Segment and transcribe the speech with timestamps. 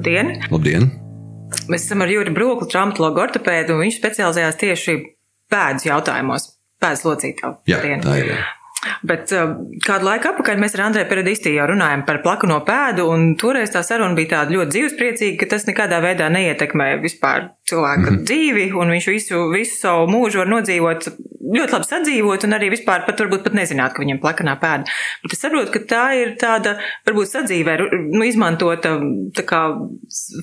[0.00, 0.30] Labdien!
[0.48, 0.86] Labdien!
[1.68, 4.94] Mēs esam ar Juri Brokli, traumatologu ortopēdu, un viņš specializējās tieši
[5.52, 6.46] pēdas jautājumos,
[6.80, 7.58] pēdas locītavu.
[7.68, 8.30] Jā, tā ir.
[8.32, 8.46] Jā.
[9.06, 9.54] Bet uh,
[9.84, 13.82] kādu laiku atpakaļ mēs ar Andrēju Peredistī jau runājam par plakano pēdu, un toreiz tā
[13.86, 18.24] saruna bija tāda ļoti dzīvespriecīga, ka tas nekādā veidā neietekmē vispār cilvēka mm -hmm.
[18.30, 21.10] dzīvi, un viņš visu, visu savu mūžu var nodzīvot
[21.50, 24.88] ļoti labi sadzīvot, un arī vispār pat varbūt pat nezināt, ka viņam plakanā pēda.
[25.24, 26.76] Bet es saprotu, ka tā ir tāda,
[27.08, 27.76] varbūt sadzīvē,
[28.12, 28.96] nu, izmantota
[29.36, 29.62] tā kā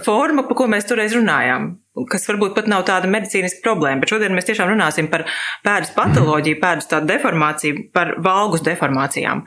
[0.06, 1.76] forma, pa ko mēs toreiz runājām
[2.12, 5.26] kas varbūt pat nav tāda medicīniska problēma, bet šodien mēs tiešām runāsim par
[5.66, 9.46] pēdas patoloģiju, pēdas tādu deformāciju, par valgus deformācijām.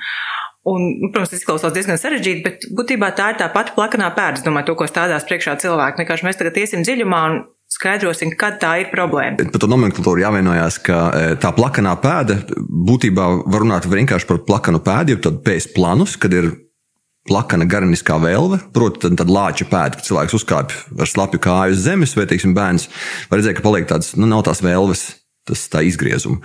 [0.70, 4.42] Un, nu, protams, tas izklausās diezgan sarežģīti, bet būtībā tā ir tā pati plakanā pēda,
[4.44, 6.02] domāju, to, ko stādās priekšā cilvēki.
[6.02, 7.38] Vienkārši mēs tagad iesim dziļumā un
[7.70, 9.46] skaidrosim, kad tā ir problēma.
[9.54, 12.40] Par to nomenklatūru jāvienojās, ka e, tā plakanā pēda
[12.90, 16.50] būtībā var runāt vienkārši par plakanu pēdu, jeb tādu pēc planus, kad ir
[17.30, 21.86] plakana gariniskā vēlve, proti, tad, tad lāča pēda, kad cilvēks uzkāpj ar slapju kāju uz
[21.86, 22.90] zemes, vai, teiksim, bērns
[23.30, 25.08] var redzēt, ka paliek tāds, nu, nav tās vēlves.
[25.48, 26.36] Tas tā izgriezuma.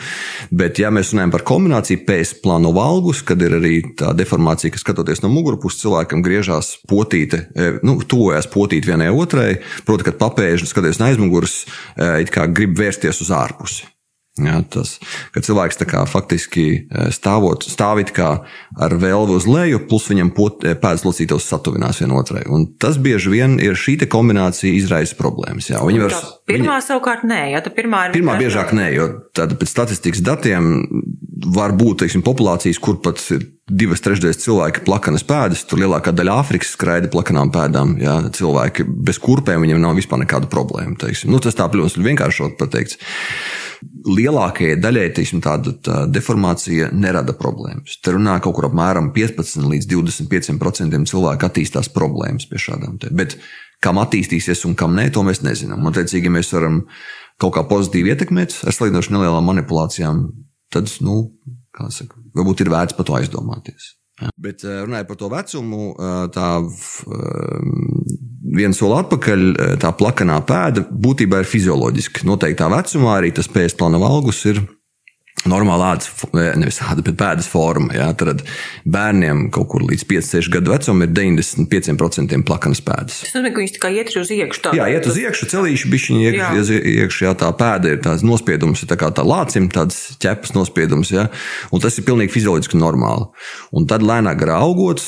[0.55, 4.79] Bet, ja mēs runājam par kombināciju pēc plāno valgus, kad ir arī tā deformācija, ka
[4.81, 10.71] skatoties no mugurpuses, cilvēkam griežās potīte, e, nu, tuvojas potīte vienai otrai, proti, kad papēži
[10.71, 13.91] skatoties no aizmugures, e, it kā grib vērsties uz ārpusi.
[14.35, 14.97] Ja, tas,
[15.31, 18.29] ka cilvēks kā, faktiski e, stāvot, stāvīt kā
[18.75, 22.41] ar vēlvu uz leju, plus viņam e, pēdas locītos satuvinās vienotrai.
[22.51, 25.69] Un tas bieži vien ir šī kombinācija izraisa problēmas.
[25.71, 26.17] Jā, var,
[26.51, 28.17] pirmā viņa, savukārt nē, ja tā pirmā ir.
[28.17, 30.83] Pirmā biežāk nē, jo tad pēc statistikas datiem
[31.55, 36.37] var būt teiksim, populācijas, kur pat ir divas trešdaļas cilvēki plakanas pēdas, tur lielākā daļa
[36.43, 37.95] Āfrikas skraida plakanām pēdām.
[38.01, 40.95] Jā, cilvēki bez kurpēm viņiem nav vispār nekāda problēma.
[41.01, 41.33] Teiksim.
[41.33, 42.99] Nu, tas tā, protams, ir vienkāršot pateikts
[44.05, 47.97] lielākajai daļai teiksim, tāda tā deformācija nerada problēmas.
[48.03, 52.99] Te runā kaut kur apmēram 15 līdz 25% cilvēku attīstās problēmas pie šādām.
[53.01, 53.11] Te.
[53.15, 53.37] Bet
[53.83, 55.83] kam attīstīsies un kam nē, to mēs nezinām.
[55.83, 56.83] Un, teicīgi, mēs varam
[57.41, 60.21] kaut kā pozitīvi ietekmēt ar salīdzinoši nelielām manipulācijām,
[60.75, 61.21] tad, nu,
[61.75, 63.93] kā saka, varbūt ir vērts par to aizdomāties.
[64.39, 66.49] Bet eh, runājot par to vecumu, eh, tā
[68.55, 72.23] viens soli atpakaļ, eh, tā plakanā pēda būtībā ir fizioloģiski.
[72.29, 74.61] Noteiktā vecumā arī tas pēc plāna valgus ir
[75.49, 77.93] normāla ādas, nevis āda, bet pēdas forma.
[77.95, 78.43] Jā, tad
[78.89, 83.21] bērniem kaut kur līdz 5-6 gadu vecumam ir 95% plakanas pēdas.
[83.23, 84.63] Tas nozīmē, ka viņš tikai iet uz iekšā.
[84.67, 88.85] Tā, jā, iet uz iekšā, celīši bišķiņi iekš, iekšā, jā, tā pēda ir tāds nospiedums,
[88.89, 91.27] tā kā tā lācim, tāds ķepas nospiedums, jā,
[91.71, 93.29] un tas ir pilnīgi fizioloģiski normāli.
[93.75, 95.03] Un tad lēnāk garā augot,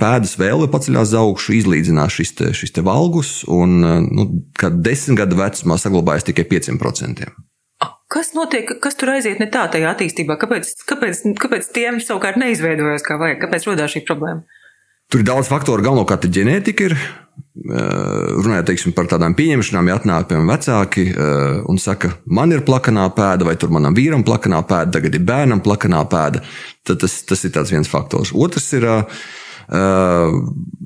[0.00, 4.28] pēdas vēlve paceļās uz augšu, izlīdzinās šis te, šis te valgus, un, nu,
[4.58, 7.34] kad desmit gadu vecumā saglabājas tikai 5%.
[8.12, 10.36] Kas notiek, kas tur aiziet ne tā tajā attīstībā?
[10.40, 13.40] Kāpēc, kāpēc, kāpēc tiem savukārt neizveidojas kā vajag?
[13.46, 14.44] Kāpēc rodās šī problēma?
[15.12, 16.96] Tur ir daudz faktoru, galvenokārt ģenētika ir.
[17.64, 21.04] Runājot teiksim, par tādām pieņemšanām, ja atnāk piemēram vecāki
[21.70, 25.62] un saka, man ir plakanā pēda, vai tur manam vīram plakanā pēda, tagad ir bērnam
[25.64, 26.42] plakanā pēda,
[26.86, 28.34] tad tas, tas ir viens faktors.
[28.34, 29.22] Otrs ir uh,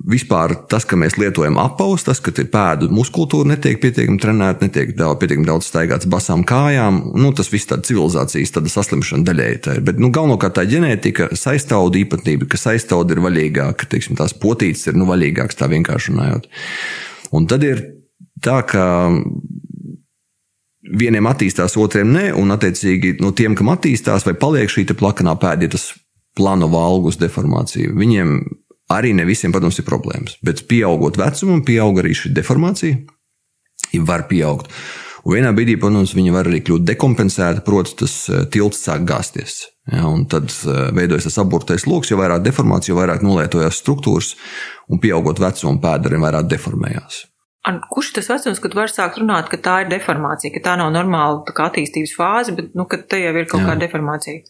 [0.09, 5.19] Vispār tas, ka mēs lietojam apavus, tas, ka pēdu muskultūra netiek pietiekami trenēta, netiek daudz,
[5.21, 9.61] pietiekami daudz staigāts basām kājām, nu, tas viss tāda civilizācijas tāda saslimšana daļēji.
[9.67, 9.85] Tā ir.
[9.85, 14.97] Bet nu, galvenokārt tā ģenētika, saistauda īpatnība, ka saistauda ir vaļīgāka, teiksim, tās potītes ir
[14.97, 16.49] nu, vaļīgākas, tā vienkārši runājot.
[17.37, 17.85] Un tad ir
[18.45, 18.85] tā, ka
[20.89, 25.67] vieniem attīstās, otriem nē, un attiecīgi no tiem, kam attīstās vai paliek šī plakanā pēda,
[25.67, 25.91] ja tas
[26.39, 28.39] plāno valgus deformācija, viņiem
[28.93, 33.03] Arī ne visiem, protams, ir problēmas, bet pieaugot vecumam, pieaug arī šī deformācija.
[33.93, 34.73] Ja var pieaugt.
[35.29, 39.61] Un vienā brīdī, protams, viņa var arī kļūt dekompensēta, proti, tas eh, tilts sāk gāzties.
[39.93, 44.35] Ja, un tad eh, veidojas tas aburtais lokus, jo vairāk deformācija, jo vairāk nolietojās struktūras,
[44.89, 47.27] un pieaugot vecumam, pēda arī vairāk deformējās.
[47.69, 50.95] An, kurš tas vecums, kad var sākt runāt, ka tā ir deformācija, ka tā nav
[50.95, 53.73] normāla tā attīstības fāze, bet nu, te jau ir kaut Jā.
[53.73, 54.47] kāda deformācija?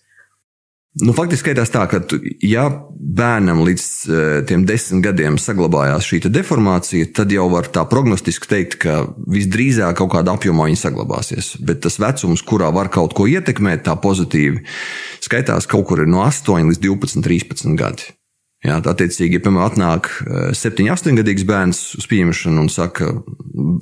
[0.98, 2.00] Nu, faktiski skaitās tā, ka,
[2.42, 2.64] ja
[2.98, 8.78] bērnam līdz uh, tiem desmit gadiem saglabājās šī deformācija, tad jau var tā prognostiski teikt,
[8.82, 8.96] ka
[9.30, 11.52] visdrīzāk kaut kādā apjomā viņa saglabāsies.
[11.62, 14.64] Bet tas vecums, kurā var kaut ko ietekmēt, tā pozitīvi,
[15.22, 18.17] skaitās kaut kur no 8 līdz 12, 13 gadi.
[18.66, 20.08] Jā, attiecīgi, ja piemēram atnāk
[20.58, 23.12] 7, eh, 8 gadīgs bērns uz pieņemšanu un saka,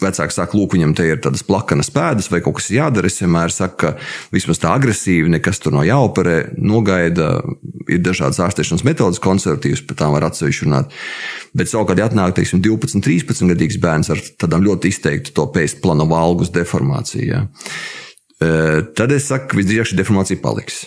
[0.02, 3.48] vecāks saka, lūk, viņam te ir tādas plakanas pēdas vai kaut kas jādara, es vienmēr
[3.54, 3.94] saku, ka
[4.36, 7.40] vismaz tā agresīvi nekas tur nav jāoperē, nogaida,
[7.88, 10.92] ir dažādas ārstēšanas metodas, konservatīvas, par tām var atsevišķi runāt.
[11.56, 15.78] Bet savukārt, ja atnāk, teiksim, 12, 13 gadīgs bērns ar tādām ļoti izteiktu to pēc
[15.80, 17.46] plana valgus deformāciju,
[18.44, 20.84] eh, tad es saku, visdrīzāk šī deformācija paliks.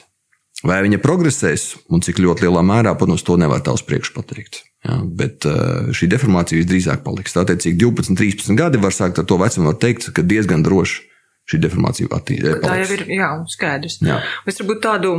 [0.68, 4.66] Vai viņa progresēs un cik ļoti lielā mērā, protams, to nevar tā uz priekšu pateikt.
[4.84, 5.48] Ja, bet
[5.96, 7.36] šī deformācija visdrīzāk paliks.
[7.36, 11.06] Tā attiecīgi 12, 13 gadi var sākt ar to vecumu, var teikt, ka diezgan droši
[11.50, 12.60] šī deformācija attīstās.
[12.64, 14.00] Tā jau ir jā, skaidrs.
[14.06, 14.20] Jā.
[14.48, 15.14] Es varbūt tādu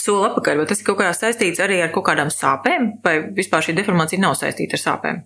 [0.00, 3.64] soli atpakaļ, vai tas ir kaut kā saistīts arī ar kaut kādām sāpēm, vai vispār
[3.64, 5.24] šī deformācija nav saistīta ar sāpēm?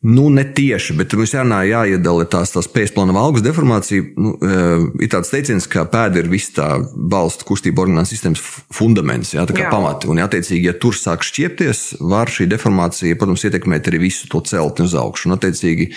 [0.00, 4.06] Nu, ne tieši, bet mums jārunā, jāiedala tās, tās pēcplāna valgus deformācija.
[4.16, 4.60] Nu, e,
[5.04, 8.40] ir tāds teiciens, ka pēda ir viss tā balstu kustība orgānu sistēmas
[8.72, 9.72] fundaments, jā, tā kā jā.
[9.74, 10.08] pamati.
[10.08, 14.86] Un, attiecīgi, ja tur sāk šķiepties, var šī deformācija, protams, ietekmēt arī visu to celtni
[14.88, 15.28] uz augšu.
[15.28, 15.90] Un, attiecīgi,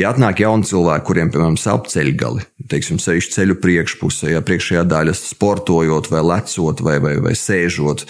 [0.00, 5.12] ja atnāk jauni cilvēki, kuriem, piemēram, sāp ceļgali, teiksim, sevišķi ceļu priekšpusē, ja priekšējā daļa
[5.20, 8.08] sportojot vai lecot vai, vai, vai sēžot,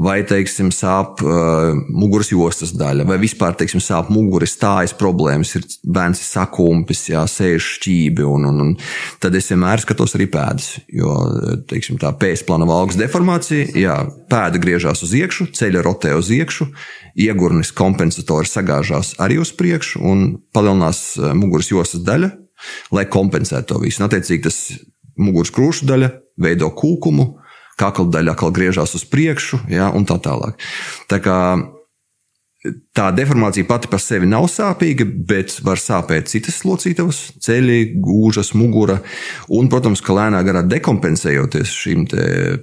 [0.00, 5.64] vai, teiksim, sāp uh, muguras jostas daļa, vai vispār, teiksim, sāp muguras stājas problēmas, ir
[5.90, 8.70] bērns ir sakumpis, jā, sēž šķībi, un, un, un
[9.22, 11.14] tad es vienmēr skatos arī pēdas, jo,
[11.70, 13.96] teiksim, tā pēcplāna valgas deformācija, jā,
[14.30, 16.68] pēda griežās uz iekšu, ceļa rotē uz iekšu,
[17.18, 20.24] iegurnis kompensatori sagāžās arī uz priekšu un
[20.54, 22.30] palielinās uh, muguras jostas daļa,
[22.94, 24.02] lai kompensētu to visu.
[24.02, 24.60] Un, attiecīgi, tas
[25.18, 27.32] muguras krūšu daļa veido kūkumu,
[27.80, 30.60] kakla daļa atkal griežās uz priekšu, ja, un tā tālāk.
[31.10, 31.40] Tā kā
[32.96, 38.98] tā deformācija pati par sevi nav sāpīga, bet var sāpēt citas locītavas, ceļi, gūžas, mugura.
[39.56, 42.04] Un, protams, ka lēnā garā dekompensējoties šīm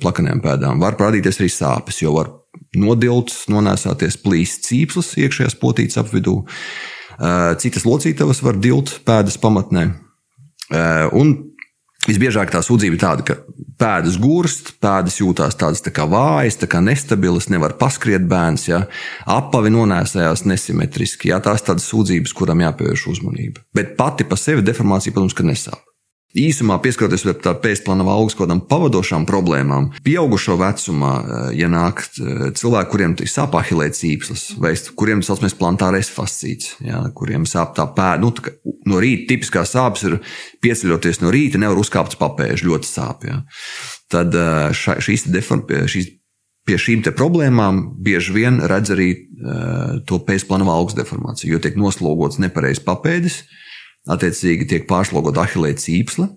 [0.01, 2.31] plakanām pēdām, var parādīties arī sāpes, jo var
[2.77, 6.39] nodilt, nonēsāties plīst cīpslas iekšējās potītes apvidū.
[7.61, 9.89] Citas locītavas var dilt pēdas pamatnē.
[11.17, 11.37] Un
[12.07, 13.35] Visbiežāk tā sūdzība ir tāda, ka
[13.81, 18.83] pēdas gurst, pēdas jūtās tādas tā kā vājas, tā kā nestabilas, nevar paskriet bērns, ja
[19.25, 21.31] apavi nonēsājās nesimetriski.
[21.31, 23.63] Ja, tās tādas sūdzības, kurām jāpievērš uzmanība.
[23.77, 25.86] Bet pati pa sevi deformācija, protams, ka nesāp.
[26.37, 32.51] Īsumā pieskaroties pie pēcplāna valgas kaut kādām pavadošām problēmām, pieaugušo vecumā, eh, ja nāk eh,
[32.57, 37.87] cilvēki, kuriem sāp ahilēts īpslas, vai kuriem tas saucamais plantārais fascīts, ja, kuriem sāp tā
[37.89, 38.53] pēda, nu, tā
[38.85, 40.19] no rīta tipiskā sāpes ir
[40.61, 43.25] pieceļoties no rīta, nevar uzkāpt uz papēžu, ļoti sāp.
[43.25, 43.41] Ja.
[44.13, 46.13] Tad eh, ša, šīs, deform, šīs
[46.67, 52.41] pie šīm problēmām bieži vien redz arī uh, to pēcplāna valgas deformāciju, jo tiek noslogots
[52.43, 53.66] nepareizs papēdis, uh,
[54.07, 56.29] Attiecīgi tiek pārslogota ahilēta cīpsla.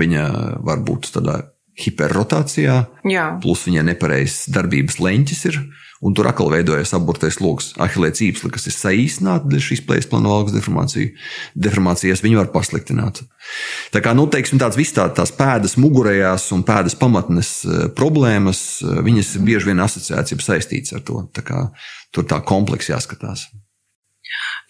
[0.00, 0.26] Viņa
[0.64, 1.40] var būt tādā
[1.80, 2.76] hiperrotācijā,
[3.08, 3.26] Jā.
[3.42, 5.62] plus viņai nepareizs darbības leņķis ir.
[6.00, 7.74] Un tur atkal veidojas apburtais lokus.
[7.80, 13.20] Ahilēta cīpsla, kas ir saīsināta dēļ šīs plējas plāna valgas deformācijas, viņi var pasliktināt.
[13.92, 18.62] Tā kā, nu, teiksim, tāds viss tā, tās pēdas mugurējās un pēdas pamatnes eh, problēmas,
[18.80, 21.26] eh, viņas bieži vien asociēts, ja saistīts ar to.
[21.36, 21.66] Tā kā,
[22.16, 23.50] tur tā kompleksi jāskatās.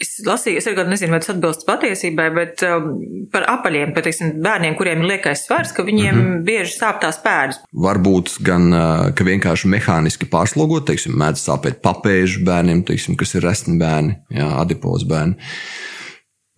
[0.00, 2.87] Es lasīju, es arī nezinu, vai tas atbilst patiesībai, bet um,
[3.32, 6.38] par apaļiem, par teiksim, bērniem, kuriem ir liekais svars, ka viņiem mm -hmm.
[6.47, 7.58] bieži sāp tās pēdas.
[7.87, 13.44] Varbūt gan, uh, ka vienkārši mehāniski pārslogot, teiksim, mēdz sāpēt papēžu bērniem, teiksim, kas ir
[13.44, 15.37] resni bērni, jā, adipozi bērni.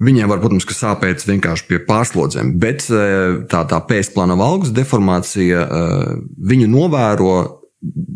[0.03, 6.17] Viņiem var, protams, sāpēt vienkārši pie pārslodzēm, bet uh, tā, tā pēcplāna valgus deformācija, uh,
[6.39, 7.37] viņu novēro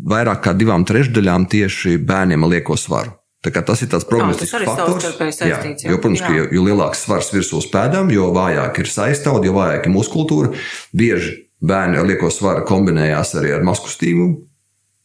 [0.06, 3.18] vairāk kā divām trešdaļām tieši bērniem ar lieko svaru.
[3.54, 5.40] Tas ir tāds prognostisks faktors.
[5.40, 5.60] Jā,
[5.90, 6.26] jo, protams, jā.
[6.26, 9.94] ka jo, jo lielāks svars virsū uz pēdām, jo vājāk ir saistāvda, jo vājāk ir
[9.94, 10.52] muskultūra.
[10.96, 11.32] Bieži
[11.66, 14.28] bērni ar lieko svaru kombinējās arī ar maskustību.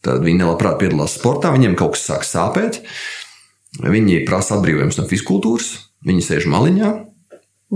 [0.01, 2.81] Tad viņi nelabprāt piedalās sportā, viņiem kaut kas sāk sāpēt.
[3.81, 5.71] Viņi prasa atbrīvojumus no fiziskultūras,
[6.07, 6.91] viņi sēž maliņā,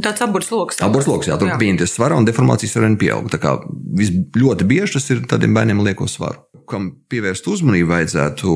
[0.04, 0.80] Tāds aburs lokus.
[0.84, 3.30] Aburs lokus, jā, tur pieņemties svarā un deformācijas ar vienu pieaug.
[3.32, 3.54] Tā kā
[3.96, 6.44] vis, ļoti bieži tas ir tādiem bērniem lieko svaru.
[6.70, 8.54] Kam pievērst uzmanību vajadzētu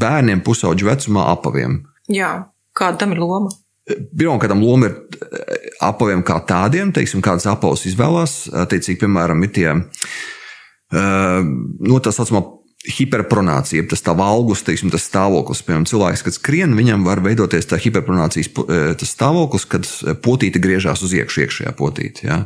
[0.00, 1.80] bērniem pusauģu vecumā apaviem.
[2.10, 2.30] Jā,
[2.76, 3.52] kāda tam ir loma?
[3.90, 8.44] Pirmkārt, loma ir eh, apaviem kā tādiem, teiksim, kādas apavus izvēlās.
[8.64, 12.44] Attiecīgi, piemēram, ir tie uh, no tā saucamā
[12.88, 15.60] hiperpronācija, tas tā valgus, teiksim, tas stāvoklis.
[15.66, 21.04] Piemēram, cilvēks, kad skrien, viņam var veidoties tā hiperpronācijas e, stāvoklis, kad e, potīte griežās
[21.04, 22.24] uz iekšā, iekšējā potīte.
[22.24, 22.38] Ja?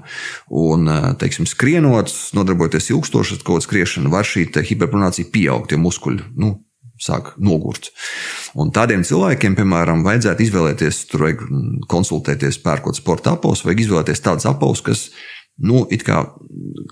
[0.50, 5.78] Un, e, teiksim, skrienot, nodarbojoties ilgstoši ar kaut kādu skriešanu, var šī hiperpronācija pieaugt, jo
[5.84, 6.56] muskuļi nu,
[7.00, 7.92] sāk nogurt.
[8.58, 11.46] Un tādiem cilvēkiem, piemēram, vajadzētu izvēlēties, tur vajag
[11.90, 15.08] konsultēties, pērkot sporta apavus, vajag izvēlēties tādus apavus, kas
[15.62, 16.24] nu, it kā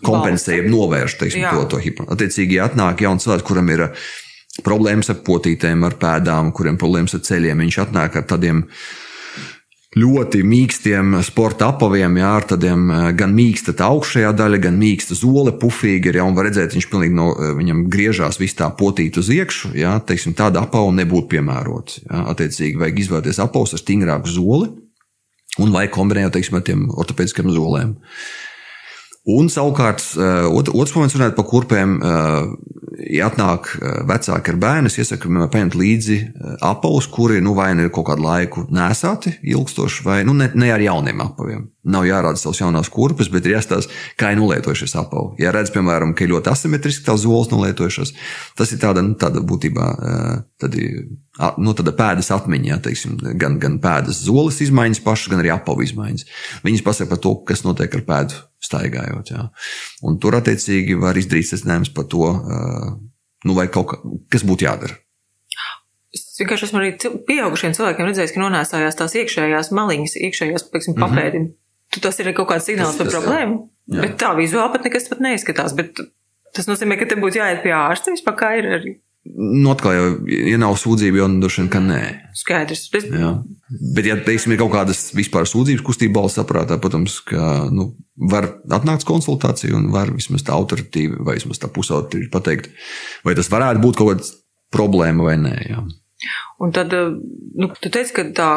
[0.07, 2.15] kompensēja, novērš teiksim, to, to hipoteku.
[2.15, 4.11] Attiecīgi, ja atnāk jauns cilvēks, kuram ir uh,
[4.67, 8.67] problēmas ar potītēm, ar pēdām, kuriem problēmas ar ceļiem, viņš atnāk ar tādiem
[9.93, 15.19] ļoti mīkstiem sporta apaviem, jā, ar tādiem uh, gan mīksta tā augšējā daļa, gan mīksta
[15.19, 18.71] zole, pufīgi ir, jā, un var redzēt, viņš pilnīgi no, uh, viņam griežās viss tā
[18.79, 23.83] potīt uz iekšu, jā, teiksim, tāda apava nebūtu piemērots, jā, attiecīgi vajag izvēlēties apavus ar
[23.83, 24.71] stingrāku zoli,
[25.61, 27.93] un vai kombinējot, teiksim, ar tiem ortopēdiskiem zolēm.
[29.23, 32.47] Un savukārt, eh, otrs moments runājot par kurpēm, eh,
[33.19, 33.71] ja atnāk
[34.07, 36.19] vecāki ar bērnu, es iesaku paņemt līdzi
[36.61, 40.71] apavus, kuri nu, vai nu ir kaut kādu laiku nesāti, ilgstoši, vai nu, ne, ne
[40.71, 41.72] ar jauniem apaviem.
[41.83, 45.41] Nav jārāda savas jaunās kurpes, bet ir jāstāsta, kā ir nolietojušies apavi.
[45.43, 48.13] Ja redz, piemēram, ka ir ļoti asimetriski tās zolas nolietojušās,
[48.59, 49.89] tas ir tāda, nu, tāda būtībā
[50.63, 50.87] tādi,
[51.59, 55.83] nu, tāda pēdas atmiņa, ja, teiksim, gan, gan pēdas zoles izmaiņas pašas, gan arī apavu
[55.83, 56.29] izmaiņas.
[56.63, 59.33] Viņas pasaka par to, kas notiek ar pēdu staigājot.
[59.35, 59.49] Jā.
[60.07, 62.29] Un tur attiecīgi var izdarīt secinājumus par to,
[63.43, 63.99] nu, vai kaut ka,
[64.31, 65.03] kas būtu jādara.
[66.13, 66.93] Es vienkārši esmu arī
[67.27, 71.41] pieaugušiem cilvēkiem redzējis, ka nonēsājās tās iekšējās maliņas, iekšējās, piemēram, papēdi.
[71.41, 71.59] Mm -hmm.
[72.01, 73.57] Tas ir kaut kāds signāls par problēmu,
[73.93, 74.01] jā.
[74.01, 75.75] bet tā vizuāli pat nekas pat neizskatās.
[75.77, 76.01] Bet
[76.57, 78.95] tas nozīmē, ka te būtu jāiet pie ārsta vispār, kā ir arī.
[79.23, 82.01] Nu, atkal, jau, ja nav sūdzība, jau droši vien, ka nē.
[82.35, 82.89] Skaidrs.
[82.91, 83.29] Bet, jā.
[83.95, 87.93] bet ja, teiksim, ir kaut kādas vispār sūdzības kustība balss saprātā, protams, ka nu,
[88.33, 92.73] var atnākt konsultācija un var vismaz tā autoritīvi vai vismaz tā pusautoritīvi pateikt,
[93.23, 94.33] vai tas varētu būt kaut kāda
[94.75, 95.55] problēma vai nē.
[95.71, 95.85] Jā.
[96.63, 97.11] Un tad, eh,
[97.59, 98.49] nu, tu teici, ka tā,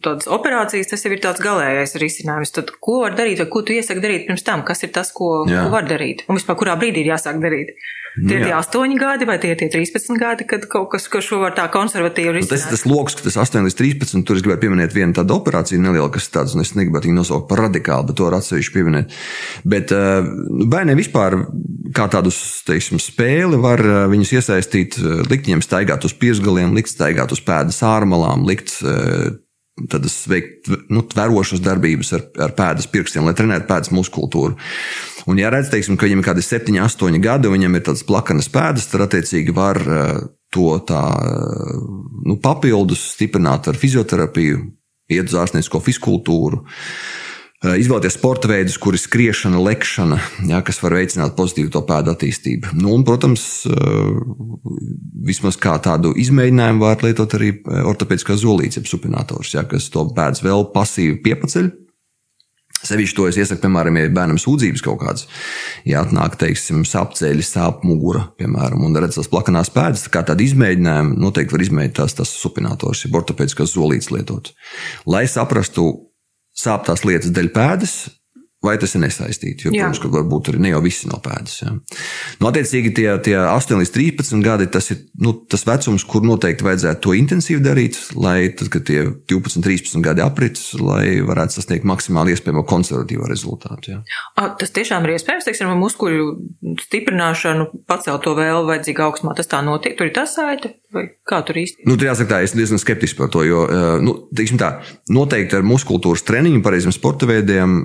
[0.00, 2.54] tādas operācijas tas jau ir tāds galīgais risinājums.
[2.56, 4.64] Tad, ko var darīt, vai ko tu iesaki darīt pirms tam?
[4.64, 5.66] Kas ir tas, ko, Jā.
[5.66, 6.24] ko var darīt?
[6.28, 7.76] Un vispār, kurā brīdī ir jāsāk darīt?
[8.18, 11.20] Tie ir tie 8 gadi vai tie ir tie 13 gadi, kad kaut kas, ko
[11.22, 12.50] šo var tā konservatīvi risināt?
[12.50, 15.14] Nu, tas ir tas lokus, ka tas 8 līdz 13, tur es gribēju pieminēt vienu
[15.14, 18.40] tādu operāciju nelielu, kas tāds, un es negribētu viņu nosaukt par radikālu, bet to var
[18.40, 19.14] atsevišķi pieminēt.
[19.62, 20.26] Bet uh,
[20.74, 21.38] bērniem vispār
[21.94, 24.98] kā tādus, teiksim, spēli var uh, viņus iesaistīt,
[25.30, 28.78] likt viņiem staigāt uz piesgaliem, likt staigāt uz pēdas ārmalām, likt
[29.90, 34.58] tādas veikt nu, tverošas darbības ar, ar pēdas pirkstiem, lai trenētu pēdas muskultūru.
[35.30, 38.04] Un, ja redz, teiksim, ka viņam ir kādi 7, 8 gadi, un viņam ir tādas
[38.08, 39.80] plakanas pēdas, tad attiecīgi var
[40.52, 41.04] to tā,
[42.26, 44.60] nu, papildus stiprināt ar fizioterapiju,
[45.10, 46.64] iet uz ārstniecisko fiskultūru.
[46.64, 47.29] Eh,
[47.60, 50.16] izvēlēties sporta veidus, kur ir skriešana, lekšana,
[50.48, 52.72] ja, kas var veicināt pozitīvu to pēdu attīstību.
[52.80, 54.14] Nu, un, protams, eh,
[55.28, 60.08] vismaz kā tādu izmēģinājumu var lietot arī eh, ortopēdiskās zolītes, jeb supinators, ja, kas to
[60.16, 61.70] pēdas vēl pasīvi piepaceļ.
[62.80, 65.26] Sevišķi to es iesaku, piemēram, ja bērnam sūdzības kaut kādas,
[65.84, 71.18] ja atnāk, teiksim, sapceļi, sāp mugura, piemēram, un redz tās plakanās pēdas, kā tādu izmēģinājumu,
[71.20, 74.54] noteikti var izmēģināt tās, tās supinators, ja ortopēdiskās zolītes lietot.
[75.04, 75.90] Lai saprastu,
[76.60, 77.94] sāp tās lietas dēļ pēdas,
[78.64, 79.66] vai tas ir nesaistīti.
[79.66, 81.54] Jo, protams, ka varbūt arī ne jau visi no pēdas.
[81.62, 81.72] Ja.
[82.40, 86.66] Nu, attiecīgi, tie, tie 8 līdz 13 gadi, tas ir nu, tas vecums, kur noteikti
[86.66, 91.88] vajadzētu to intensīvi darīt, lai tad, kad tie 12, 13 gadi aprits, lai varētu sasniegt
[91.88, 93.94] maksimāli iespējamo konservatīvo rezultātu.
[93.94, 94.02] Ja.
[94.36, 96.28] A, tas tiešām ir iespējams, teiksim, ar muskuļu
[96.84, 99.32] stiprināšanu, pacelt to vēl vajadzīgu augstumā.
[99.38, 100.74] Tas tā notiek, tur ir tas saite.
[100.90, 101.84] Vai kā tur īsti?
[101.86, 103.62] Nu, tur jāsaka, tā, es diezgan skeptisks par to, jo,
[104.02, 104.72] nu, teiksim tā,
[105.14, 107.84] noteikti ar muskultūras treniņu, pareiziem sporta veidiem,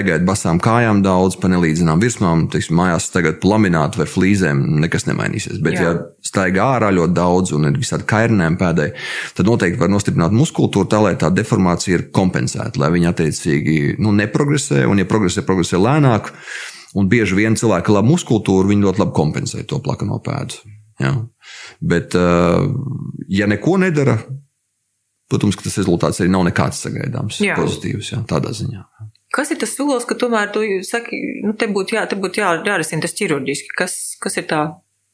[0.00, 5.60] staigājot basām kājām daudz, pa nelīdzinām virsmām, teiksim, mājās tagad laminātu vai flīzēm, nekas nemainīsies.
[5.60, 5.82] Bet, Jā.
[5.90, 5.92] ja
[6.24, 8.90] staigā ārā ļoti daudz un ir visādi kairnēm pēdē,
[9.36, 14.14] tad noteikti var nostiprināt muskultūru tā, lai tā deformācija ir kompensēta, lai viņa attiecīgi nu,
[14.16, 16.32] neprogresē, un, ja progresē, progresē lēnāk,
[16.96, 20.64] un bieži vien cilvēki labu muskultūru, viņi ļoti labi kompensē to plakano pēdu.
[21.00, 21.14] Ja?
[21.80, 22.64] Bet, uh,
[23.28, 24.16] ja neko nedara,
[25.30, 27.56] protams, tas rezultāts arī nav nekāds sagaidāms, jā.
[27.60, 28.84] pozitīvs jā, tādā ziņā.
[29.30, 32.54] Kas ir tas solis, ka tomēr tu saki, nu, te būtu jā, te būtu jā,
[32.66, 33.74] jārisina tas ķirurģiski?
[33.78, 34.64] Kas, kas ir tā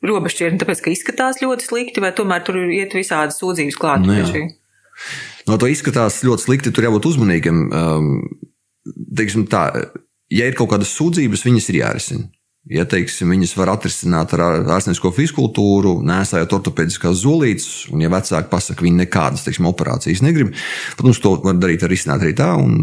[0.06, 4.06] robežšķirtne, tāpēc, ka izskatās ļoti slikti, vai tomēr tur iet visādas sūdzības klāt?
[4.06, 4.16] Nu,
[5.50, 7.60] no to izskatās ļoti slikti, tur jābūt uzmanīgam.
[7.68, 8.10] Um,
[9.18, 9.68] teiksim tā,
[10.32, 12.28] ja ir kaut kādas sūdzības, viņas ir jārisina.
[12.66, 14.40] Ja teiksim, viņas var atrisināt ar
[14.74, 20.50] ārstniecisko fiskultūru, nesājot ortopēdiskās zolītes, un, ja vecāki pasakā, viņi nekādas teiksim, operācijas negrib,
[20.98, 22.74] protams, to var darīt arī, arī tā, un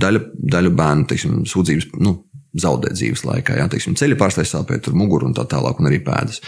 [0.00, 0.22] daļa,
[0.54, 2.16] daļa bērnu teiksim, sūdzības nu,
[2.60, 3.58] zaudē dzīves laikā.
[3.60, 6.40] Jā, teiksim, ceļa pārstājas sāpēt, tur muguru un tā tālāk, un arī pēdas.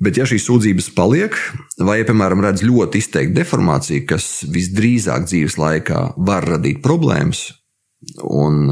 [0.00, 1.36] Bet, ja šīs sūdzības paliek,
[1.76, 7.50] vai, ja, piemēram, redz ļoti izteiktu deformāciju, kas visdrīzāk dzīves laikā var radīt problēmas,
[8.24, 8.70] un,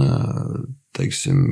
[0.97, 1.45] teiksim,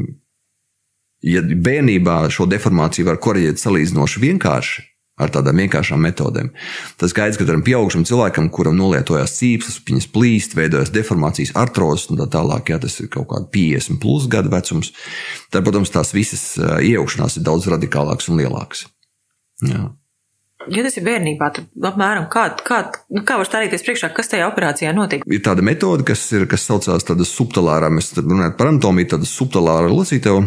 [1.28, 6.50] ja bērnībā šo deformāciju var korrigēt salīdzinoši vienkārši, ar tādām vienkāršām metodēm.
[7.00, 12.20] Tas skaidrs, ka tam pieaugušam cilvēkam, kuram nolietojās cīpslas, viņas plīst, veidojas deformācijas, artrozes un
[12.20, 14.92] tā tālāk, ja tas ir kaut kāds 50 plus gadu vecums,
[15.48, 18.84] tad, protams, tās visas iejaukšanās ir daudz radikālākas un lielākas.
[19.64, 19.86] Jā.
[20.72, 22.80] Ja tas ir bērnībā, tad apmēram kā, kā,
[23.14, 25.22] nu, kā var stādīties priekšā, kas tajā operācijā notiek?
[25.30, 29.92] Ir tāda metode, kas, ir, kas saucās tāda subtilārā, mēs runājam par anatomiju, tāda subtilāra
[29.92, 30.42] locītava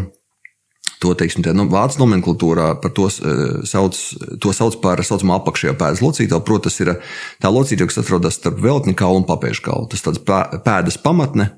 [0.99, 3.95] To, teiksim, tā, nu, vācu nomenklatūrā to sauc,
[4.43, 6.43] to sauc par saucamo apakšējo pēdas locītavu.
[6.43, 6.91] Proti, tas ir
[7.39, 9.87] tā locītava, kas atrodas starp veltņa kaulu un papēžu kaulu.
[9.93, 11.53] Tas tāds pēdas pamatne,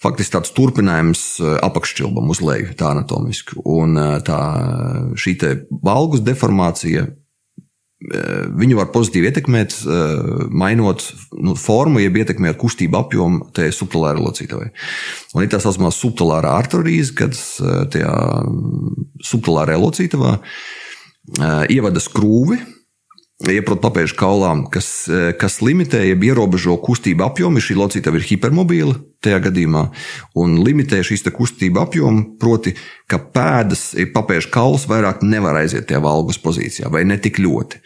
[0.00, 1.26] faktiski tāds turpinājums
[1.66, 3.60] apakšķilbam uz leju, tā anatomiski.
[3.68, 4.40] Un tā
[5.20, 5.36] šī
[5.84, 7.04] valgus deformācija
[7.98, 9.74] viņu var pozitīvi ietekmēt,
[10.54, 11.02] mainot
[11.34, 14.68] nu, formu, jeb ietekmēt kustību apjomu tajā subtilārā locītavā.
[15.34, 17.34] Un ir tā saucamā subtilārā arterīze, kad
[17.90, 18.14] tajā
[19.26, 20.36] subtilārajā locītavā
[21.74, 22.60] ievada skrūvi,
[23.46, 27.62] ieprot papēžu kaulām, kas, eh, kas limitē, jeb ierobežo kustību apjomu.
[27.62, 29.84] Šī locītava ir hipermobīla tajā gadījumā
[30.38, 32.74] un limitē šīs kustību apjomu, proti,
[33.10, 37.82] ka pēdas, papēžu kauls vairāk nevar aiziet tajā valgus pozīcijā vai ne tik ļoti.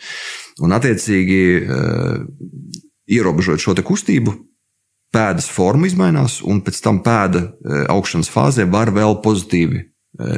[0.62, 2.18] Un, attiecīgi, eh,
[3.16, 4.34] ierobežot šo kustību,
[5.12, 9.88] pēdas forma mainās, un pēc tam pēda eh, augšanas fāzē var vēl pozitīvi,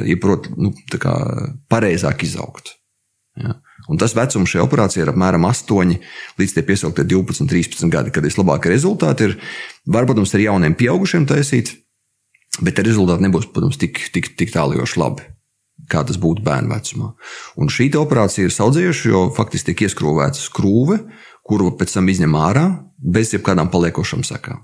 [0.07, 0.71] ja proti, nu,
[1.67, 2.77] pareizāk izaugt.
[3.35, 3.57] Ja.
[3.91, 5.95] Un tas vecums šajā operācijā ir apmēram 8
[6.39, 9.37] līdz 15, 12, 13 gadi, kad vislabākie rezultāti ir.
[9.85, 11.75] Var, protams, ar jauniem pieaugušiem taisīt,
[12.65, 15.29] bet rezultāti nebūs, protams, tik, tik, tik tālijoši labi.
[15.91, 17.11] Kā tas būtu bērnu vecumā.
[17.61, 21.01] Un šī operācija ir saudzējuša, jo faktiski tiek ieskrūvēta skrūve,
[21.45, 22.65] kuru pēc tam izņem ārā
[22.97, 24.63] bez jebkādām paliekošām sekām.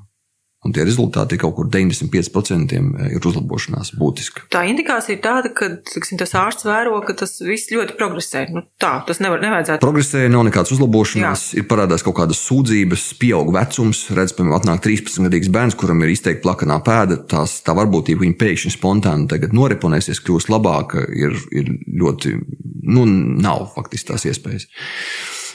[0.62, 2.76] Un tie rezultāti kaut kur 95%
[3.10, 4.44] ir uzlabošanās būtiski.
[4.54, 8.44] Tā indikācija ir tāda, ka tiksim, tas ārsts vēro, ka tas viss ļoti progresē.
[8.54, 9.82] Nu, tā tas nevar, nevajadzētu.
[9.82, 11.64] Progresē, nav nekādas uzlabošanās, Jā.
[11.64, 14.04] ir parādās kaut kādas sūdzības, pieaug vecums.
[14.14, 17.24] Redz, piemēram, atnāk 13-gadīgs bērns, kuram ir izteikti plakanā pēda.
[17.34, 22.38] Tās, tā varbūtība viņa pēkšņi spontāni tagad noreponēsies, kļūst labāka, ir, ir ļoti,
[22.86, 24.70] nu, nav faktiski tās iespējas.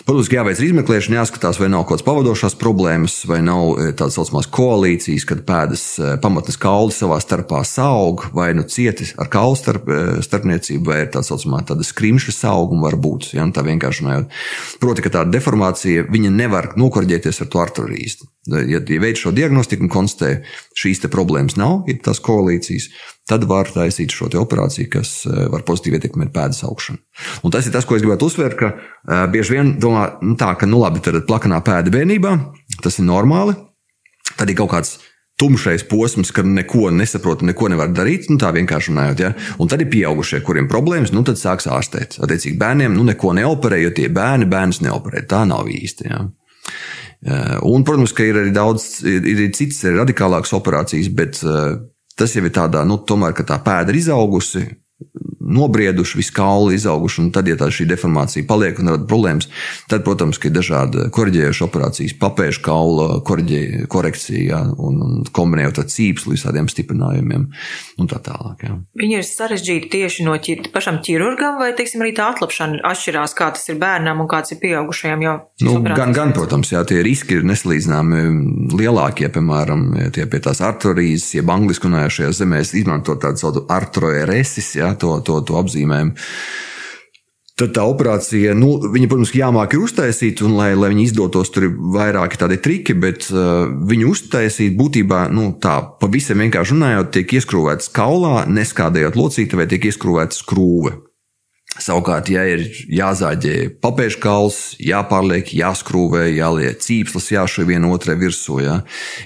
[0.07, 4.15] Protams, ka jāveic izmeklēšana, jāskatās, vai nav kaut kādas pavadošās problēmas, vai nav eh, tādas
[4.15, 9.59] saucamās koalīcijas, kad pēdas eh, pamatnes kauli savā starpā saug, vai nu cieti ar kaulu
[9.59, 13.33] starp, eh, starpniecību, vai ir tā saucamā tāda skrimša sauguma var būt.
[13.35, 14.39] Ja, tā vienkārši runājot.
[14.79, 18.31] Proti, ka tā deformācija nevar nokorģēties ar to arterīzi.
[18.47, 20.43] Ja, ja veids šo diagnostiku un konstatē,
[20.79, 22.89] šīs problēmas nav, ir tās koalīcijas,
[23.27, 27.03] tad var taisīt šo operāciju, kas eh, var pozitīvi ietekmēt pēdas augšanu.
[27.43, 30.53] Un tas ir tas, ko es gribētu uzsvērt, ka uh, bieži vien domā, nu, tā,
[30.59, 32.37] ka, nu, labi, tad plakanā pēda bērnībā,
[32.85, 33.57] tas ir normāli.
[34.37, 34.97] Tad ir kaut kāds
[35.41, 38.31] tumšais posms, kad neko nesaprot, neko nevar darīt.
[38.33, 39.23] Nu, tā vienkārši runājot.
[39.23, 39.33] Ja?
[39.61, 42.19] Un tad ir pieaugušie, kuriem problēmas, nu tad sāks ārstēt.
[42.25, 45.27] Attiecīgi, bērniem nu, neko neoperē, jo tie bērni bērns neoperē.
[45.29, 46.09] Tā nav īsti.
[46.09, 46.25] Ja?
[47.67, 51.41] Un, protams, ka ir arī daudz, ir, ir citas radikālākas operācijas, bet
[52.17, 54.63] Tas jau ir tādā, nu, tomēr, ka tā pēda ir izaugusi,
[55.47, 59.49] nobrieduši, visi kauli izauguši, un tad, ja tā šī deformācija paliek un rada problēmas,
[59.91, 66.35] tad, protams, ir dažādi korģējuši operācijas, papēžu kaula korģē, korekcija un, un kombinējot ar cīpslu
[66.37, 67.49] visādiem stiprinājumiem
[67.97, 68.67] un tā tālāk.
[68.67, 68.77] Jā.
[68.99, 73.51] Viņi ir sarežģīti tieši no ķir, pašam ķirurgam, vai, teiksim, arī tā atlapšana atšķirās, kā
[73.57, 75.37] tas ir bērnam un kāds ir pieaugušajam jau?
[75.65, 78.23] Nu, gan, gan, protams, jā, tie riski ir nesalīdzināmi
[78.77, 84.93] lielākie, piemēram, tie pie tās arterīzes, jeb angliski runājušajās zemēs izmanto tādu saucu arteroeresis, jā,
[85.01, 86.17] to, to, to apzīmējumu.
[87.57, 91.71] Tad tā operācija, nu, viņa, protams, jāmāk ir uztaisīt, un lai, lai viņi izdotos, tur
[91.71, 97.33] ir vairāki tādi triki, bet uh, viņu uztaisīt būtībā, nu, tā pavisam vienkārši runājot, tiek
[97.39, 100.99] ieskrūvēts kaulā, neskādējot locītavē, tiek ieskrūvēta skrūve.
[101.83, 108.79] Savukārt, ja ir jāzāģē papēžu kauls, jāpārliek, jāskrūvē, jāliek cīpslas, jāšuj viena otrai virsū, jā,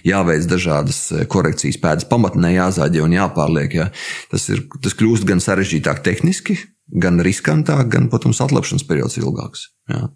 [0.07, 3.79] jāveic dažādas eh, korekcijas pēdas pamatnē, jāzāģē un jāpārliek.
[3.81, 3.91] Jā.
[4.33, 6.59] Tas, ir, tas kļūst gan sarežģītāk tehniski,
[6.91, 9.69] gan riskantāk, gan, protams, atlapšanas periods ilgāks.
[9.91, 10.09] Jā.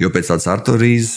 [0.00, 1.12] Jo pēc tādas arterijas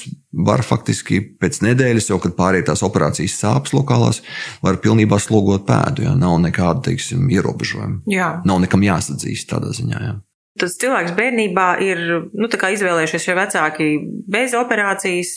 [0.46, 4.22] var faktiski pēc nedēļas, jau kad pārējās tās operācijas sāpes lokālās,
[4.64, 6.08] var pilnībā slogot pēdu.
[6.08, 6.16] Jā.
[6.20, 8.06] Nav nekāda, teiksim, ierobežojuma.
[8.12, 8.38] Jā.
[8.48, 10.00] Nav nekam jāsadzīst tādā ziņā.
[10.08, 10.16] Jā.
[10.60, 13.88] Tas cilvēks bērnībā ir nu, izvēlējušies šie vecāki
[14.32, 15.34] bez operācijas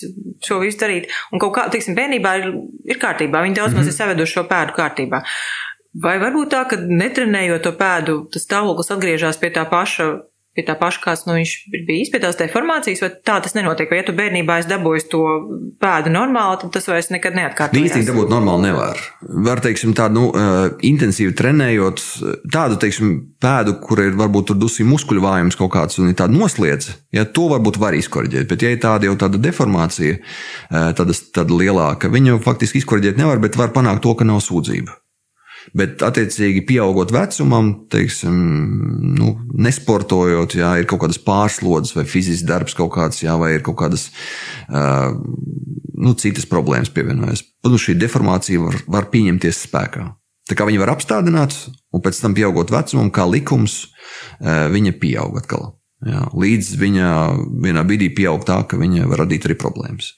[0.47, 1.09] šo visu darīt.
[1.33, 2.53] Un kaut kā, teiksim, bērnībā ir,
[2.87, 3.43] ir kārtībā.
[3.43, 3.89] Viņi daudz mm -hmm.
[3.89, 5.23] maz ir saveduši šo pēdu kārtībā.
[6.05, 10.09] Vai varbūt tā, ka netrenējot to pēdu, tas stāvoklis atgriežas pie tā paša
[10.59, 13.91] pie tā paša, kāds nu, viņš ir bijis, pie tās deformācijas, vai tā tas nenotiek.
[13.93, 15.23] Vai ja tu bērnībā esi dabūjis to
[15.79, 17.93] pēdu normāli, tad tas vairs nekad neatkārtojas.
[17.93, 19.03] Īstenībā dabūt normāli nevar.
[19.49, 20.45] Var, teiksim, tādu nu,
[20.91, 22.03] intensīvi trenējot
[22.53, 26.35] tādu, teiksim, pēdu, kur ir varbūt tur dusī muskuļu vājums kaut kāds un ir tāda
[26.35, 28.49] nosliece, ja to varbūt var izkorģēt.
[28.51, 30.19] Bet, ja ir tāda jau tāda deformācija,
[30.69, 34.99] tāda, tāda lielāka, viņu faktiski izkorģēt nevar, bet var panākt to, ka nav sūdzība.
[35.77, 38.37] Bet, attiecīgi, pieaugot vecumam, teiksim,
[39.19, 39.33] nu,
[39.67, 43.79] nesportojot, jā, ir kaut kādas pārslodzes vai fizisks darbs, kaut kāds, jā, vai ir kaut
[43.83, 45.13] kādas uh,
[45.99, 47.45] nu, citas problēmas pievienojas.
[47.67, 50.07] Nu, šī deformācija var, var pieņemties spēkā.
[50.49, 51.57] Tā kā viņa var apstādināt,
[51.93, 53.83] un pēc tam, pieaugot vecumam, kā likums,
[54.41, 55.75] uh, viņa pieaug atkal.
[56.07, 57.13] Jā, līdz viņa
[57.65, 60.13] vienā brīdī pieaug tā, ka viņa var radīt arī problēmas.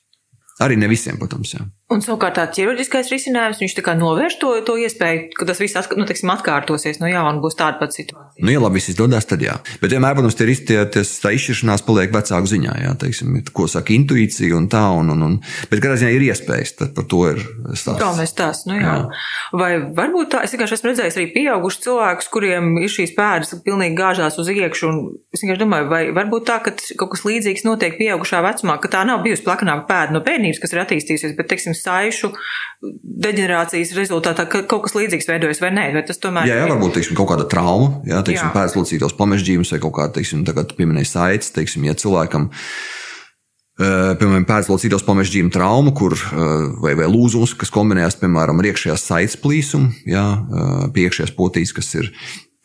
[0.60, 1.54] Arī ne visiem, protams.
[1.56, 1.64] Jā.
[1.90, 5.74] Un savukārt tā ķirurģiskais risinājums, viņš tā kā novērš to, to iespēju, ka tas viss
[5.74, 8.44] atk nu, teiksim, atkārtosies no nu, jauna, būs tāda pati situācija.
[8.46, 9.56] Nu, ja labi izdodas, tad jā.
[9.82, 13.90] Bet vienmēr, protams, tie ir tie, tā izšķiršanās paliek vecāku ziņā, jā, teiksim, ko saka
[13.96, 15.34] intuīcija un tā, un, un, un
[15.72, 17.42] bet kādā ziņā ir iespējas, tad par to ir
[17.74, 17.98] stāsts.
[17.98, 18.86] Galvenais tās, nu jā.
[18.86, 19.18] jā.
[19.58, 23.98] Vai varbūt tā, es vienkārši esmu redzējis arī pieaugušus cilvēkus, kuriem ir šīs pēdas pilnīgi
[23.98, 25.02] gāžās uz iekšu, un
[25.34, 29.02] es vienkārši domāju, vai varbūt tā, ka kaut kas līdzīgs notiek pieaugušā vecumā, ka tā
[29.10, 32.32] nav bijusi plakanāka pēda no bērnības, kas ir attīstījusies, bet, teiksim, saišu
[33.26, 36.96] deģenerācijas rezultātā ka kaut kas līdzīgs veidojas vai nē, vai tas tomēr jā, jā, varbūt
[36.96, 41.52] teiksim, kaut kāda trauma, jā, teiksim, pēclocītos pamežģījums vai kaut kāda, teiksim, tagad pieminēja saites,
[41.56, 42.50] teiksim, ja cilvēkam
[43.80, 46.16] piemēram, pēclocītos pamežģījuma trauma, kur,
[46.82, 50.24] vai, vai lūzums, kas kombinējas, piemēram, ar iekšējās saites plīsumu, jā,
[50.92, 52.10] pie iekšējās potīs, kas ir,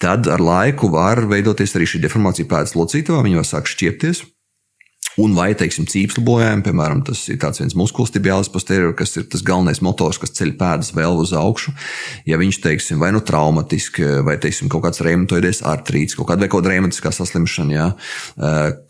[0.01, 4.25] tad ar laiku var veidoties arī šī deformācija pēclocītavā, viņi var sāk šķiepties.
[5.21, 9.28] Un vai, teiksim, cīpslu bojājumi, piemēram, tas ir tāds viens muskulis tibiālis posterior, kas ir
[9.32, 11.71] tas galvenais motors, kas ceļ pēdas vēl uz augšu.
[12.28, 16.51] Ja viņš, teiksim, vai nu traumatiski, vai, teiksim, kaut kāds reumatoides artrīts, kaut kāda vai
[16.51, 17.89] kaut kāda reumatiskā saslimšana, jā,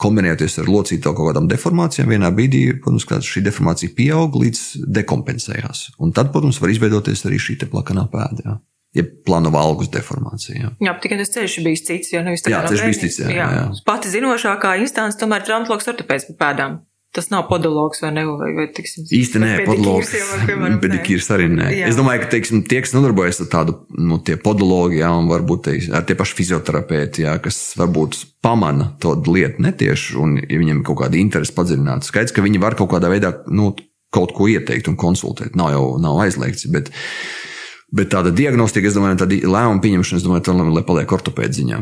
[0.01, 5.91] kombinējoties ar locīto kaut kādām deformācijām, vienā brīdī, protams, šī deformācija pieaug līdz dekompensējās.
[6.01, 8.49] Un tad, protams, var izveidoties arī šī plakanā pēda.
[8.49, 8.61] Jā
[8.95, 10.57] ja plāno valgus deformācija.
[10.61, 12.57] Jā, jā tikai tas ceļš bija cits, jo nevis tā kā.
[12.57, 13.47] Jā, ceļš bija cits, jā, jā.
[13.59, 13.69] jā.
[13.87, 16.83] Pati zinošākā instance tomēr ir traumatologs ortopēds par pēdām.
[17.15, 18.25] Tas nav podologs vai ne?
[18.27, 20.09] Vai, vai, tiksim, Īsti nē, podologs.
[20.83, 21.69] Pedikīrs arī nē.
[21.71, 21.87] Jā.
[21.87, 25.63] Es domāju, ka, teiksim, tie, kas nodarbojas ar tādu, nu, tie podologi, jā, un varbūt
[25.69, 30.83] teiksim, ar tie paši fizioterapeiti, jā, kas varbūt pamana to lietu netieši, un ja viņiem
[30.83, 33.71] kaut kāda interese padziļināt, skaidrs, ka viņi var kaut kādā veidā, nu,
[34.15, 35.55] kaut ko ieteikt un konsultēt.
[35.55, 36.91] Nav jau, nav aizliegts, bet,
[37.95, 41.79] Bet tāda diagnostika, es domāju, tāda lēmuma pieņemšana, es domāju, tā lai paliek ortopēda ziņā.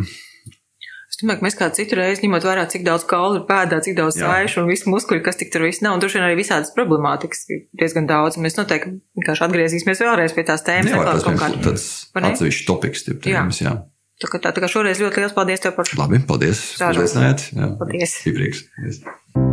[1.14, 3.98] Es domāju, ka mēs kā citu reizi ņemot vērā, cik daudz kaulu ir pēdā, cik
[4.00, 6.74] daudz sāļu un visu muskuļu, kas tik tur viss nav, un droši vien arī visādas
[6.74, 8.40] problemātikas ir diezgan daudz.
[8.42, 10.90] Mēs noteikti vienkārši atgriezīsimies vēlreiz pie tās tēmas.
[10.90, 13.72] Jā, tas ir tāds atsevišķs topiks, tip tēmas, jā.
[13.72, 13.80] jā.
[14.26, 16.02] Tā kā, tā, tā kā šoreiz ļoti liels paldies tev par šo.
[16.02, 16.66] Labi, paldies.
[16.82, 17.18] Paldies.
[17.18, 17.50] Paldies.
[17.82, 18.22] Paldies.
[18.26, 19.52] Paldies.